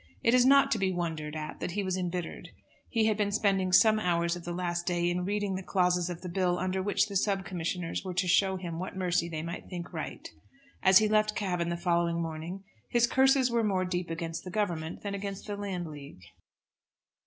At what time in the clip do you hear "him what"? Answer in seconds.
8.57-8.95